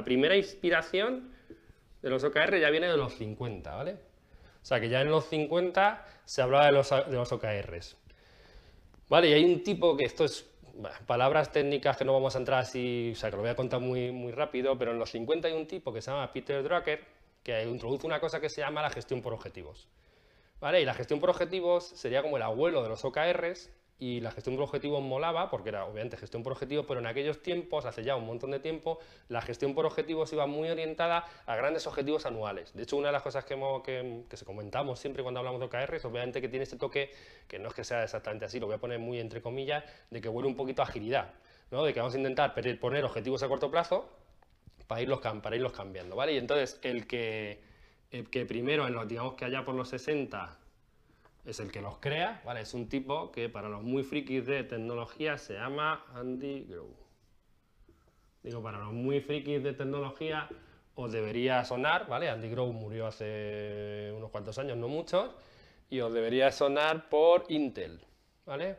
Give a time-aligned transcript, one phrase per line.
[0.00, 1.30] la primera inspiración
[2.00, 3.92] de los OKR ya viene de los 50, ¿vale?
[3.92, 7.98] O sea, que ya en los 50 se hablaba de los, OKRs.
[9.10, 10.48] Vale, y hay un tipo que esto es
[11.06, 13.80] palabras técnicas que no vamos a entrar así, o sea, que lo voy a contar
[13.80, 17.04] muy, muy rápido, pero en los 50 hay un tipo que se llama Peter Drucker
[17.42, 19.86] que introduce una cosa que se llama la gestión por objetivos.
[20.60, 20.80] ¿Vale?
[20.80, 23.70] Y la gestión por objetivos sería como el abuelo de los OKRs
[24.00, 27.42] y la gestión por objetivos molaba, porque era obviamente gestión por objetivos, pero en aquellos
[27.42, 31.54] tiempos, hace ya un montón de tiempo, la gestión por objetivos iba muy orientada a
[31.54, 32.72] grandes objetivos anuales.
[32.72, 36.40] De hecho, una de las cosas que, se comentamos siempre cuando hablamos de OKRs, obviamente
[36.40, 37.10] que tiene este toque,
[37.46, 40.20] que no es que sea exactamente así, lo voy a poner muy entre comillas, de
[40.22, 41.34] que huele un poquito a agilidad,
[41.70, 41.84] ¿no?
[41.84, 44.08] de que vamos a intentar poner objetivos a corto plazo
[44.86, 46.16] para irlos, para irlos cambiando.
[46.16, 46.32] ¿vale?
[46.32, 47.60] Y entonces, el que,
[48.10, 50.58] el que primero, en los, digamos que allá por los 60,
[51.44, 52.60] es el que los crea, ¿vale?
[52.60, 56.94] Es un tipo que para los muy frikis de tecnología se llama Andy Grove.
[58.42, 60.48] Digo, para los muy frikis de tecnología
[60.94, 62.28] os debería sonar, ¿vale?
[62.28, 65.30] Andy Grove murió hace unos cuantos años, no muchos,
[65.88, 68.00] y os debería sonar por Intel,
[68.44, 68.76] ¿vale?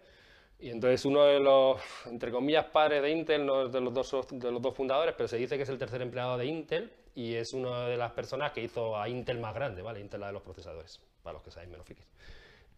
[0.60, 4.28] Y entonces uno de los, entre comillas, padres de Intel, no es de los, dos,
[4.30, 7.34] de los dos fundadores, pero se dice que es el tercer empleado de Intel y
[7.34, 10.00] es una de las personas que hizo a Intel más grande, ¿vale?
[10.00, 12.06] Intel la de los procesadores, para los que sabéis menos frikis.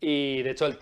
[0.06, 0.78] Y de hecho el,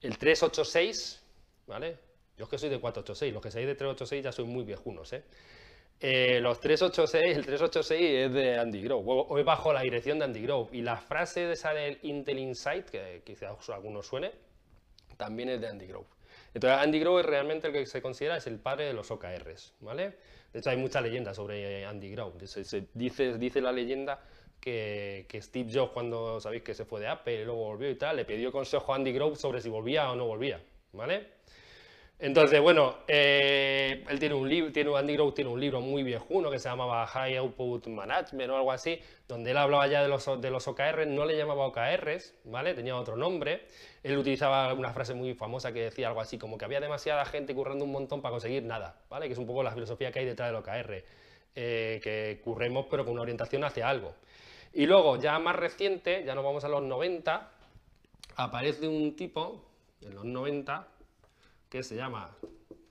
[0.00, 1.20] el, 386,
[1.66, 1.96] ¿vale?
[2.36, 5.12] Yo es que soy de 486, los que seáis de 386 ya soy muy viejunos,
[5.12, 5.24] ¿eh?
[5.98, 6.38] ¿eh?
[6.40, 10.68] los 386, el 386 es de Andy Grove, hoy bajo la dirección de Andy Grove,
[10.70, 14.30] y la frase de esa del Intel Insight, que quizás a algunos suene,
[15.16, 16.06] también es de Andy Grove.
[16.54, 19.74] Entonces Andy Grove es realmente el que se considera es el padre de los OKRs,
[19.80, 20.14] ¿vale?
[20.52, 24.20] De hecho hay mucha leyenda sobre Andy Grove, se, dice, dice la leyenda
[24.60, 28.24] que, Steve Jobs, cuando sabéis que se fue de Apple luego volvió y tal, le
[28.24, 30.60] pidió consejo a Andy Grove sobre si volvía o no volvía,
[30.92, 31.38] ¿vale?
[32.20, 36.50] Entonces, bueno, eh, él tiene un libro, tiene, Andy Grove tiene un libro muy viejuno
[36.50, 40.26] que se llamaba High Output Management o algo así, donde él hablaba ya de los,
[40.40, 42.74] de los OKRs, no le llamaba OKRs, ¿vale?
[42.74, 43.66] Tenía otro nombre.
[44.02, 47.54] Él utilizaba una frase muy famosa que decía algo así como que había demasiada gente
[47.54, 49.28] currando un montón para conseguir nada, ¿vale?
[49.28, 51.04] Que es un poco la filosofía que hay detrás del OKR,
[51.54, 54.12] eh, que curremos pero con una orientación hacia algo.
[54.72, 57.50] Y luego, ya más reciente, ya nos vamos a los 90,
[58.36, 59.64] aparece un tipo,
[60.02, 60.86] en los 90,
[61.68, 62.36] que se llama,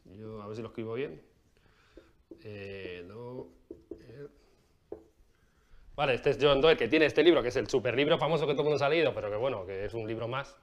[0.05, 1.21] yo a ver si lo escribo bien,
[2.43, 3.07] eh,
[3.91, 4.27] eh.
[5.95, 8.45] Vale, este es John Doerr, que tiene este libro, que es el super libro famoso
[8.45, 10.55] que todo el mundo ha leído, pero que bueno, que es un libro más.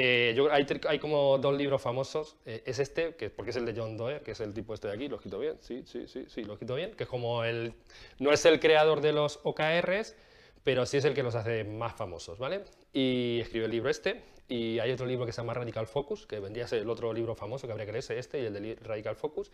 [0.00, 2.36] Eh, yo, hay, hay, como dos libros famosos.
[2.44, 4.94] es este, que porque es el de John Doerr, que es el tipo este de
[4.94, 7.74] aquí, lo quito bien, sí, sí, sí, sí, lo quito bien, que es como el...
[8.20, 10.14] No es el creador de los OKRs,
[10.62, 12.60] pero sí es el que los hace más famosos, ¿vale?
[12.92, 16.38] Y escribe el libro este, y hay otro libro que se llama Radical Focus, que
[16.38, 18.78] vendría a ser el otro libro famoso que habría que leerse, este y el de
[18.80, 19.50] Radical Focus.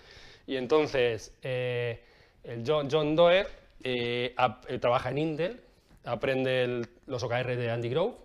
[0.46, 2.02] Y entonces, eh,
[2.42, 3.48] el John, John Doerr
[3.82, 4.34] eh,
[4.68, 5.60] eh, trabaja en Intel,
[6.04, 8.24] aprende los OKR de Andy Grove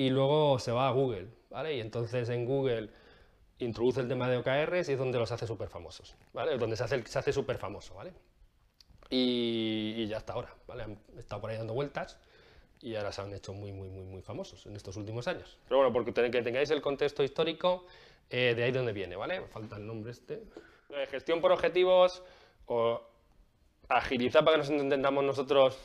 [0.00, 1.76] y luego se va a Google, ¿vale?
[1.76, 2.88] Y entonces en Google
[3.58, 6.56] introduce el tema de OKRs y es donde los hace súper famosos, ¿vale?
[6.56, 8.14] Donde se hace, se hace súper famoso, ¿vale?
[9.10, 10.84] Y, y, ya hasta ahora, ¿vale?
[10.84, 12.18] Han estado por ahí dando vueltas
[12.80, 15.58] y ahora se han hecho muy, muy, muy, muy famosos en estos últimos años.
[15.68, 17.84] Pero bueno, porque que tengáis el contexto histórico,
[18.30, 19.42] eh, de ahí donde viene, ¿vale?
[19.48, 20.44] Falta el nombre este.
[20.88, 22.22] Eh, gestión por objetivos
[22.64, 23.02] o
[23.86, 25.78] agilizar para que nos entendamos nosotros,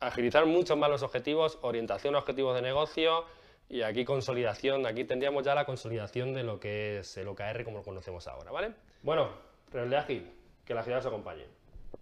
[0.00, 3.24] agilizar mucho más los objetivos, orientación a objetivos de negocio
[3.68, 7.78] y aquí consolidación, aquí tendríamos ya la consolidación de lo que es el OKR como
[7.78, 8.72] lo conocemos ahora, ¿vale?
[9.02, 9.30] Bueno,
[9.72, 10.32] Rebelde Ágil,
[10.64, 11.44] que la ciudad os acompañe.